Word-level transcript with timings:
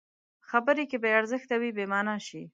خبرې 0.49 0.83
که 0.91 0.97
بې 1.03 1.09
ارزښته 1.19 1.55
وي، 1.61 1.71
بېمانا 1.77 2.15
شي. 2.27 2.41